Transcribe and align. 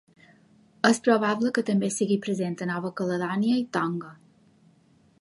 És 0.89 0.99
probable 1.07 1.51
que 1.59 1.65
també 1.69 1.91
sigui 1.97 2.19
present 2.25 2.57
a 2.67 2.71
Nova 2.73 2.93
Caledònia 3.03 3.63
i 3.63 3.67
Tonga. 3.79 4.15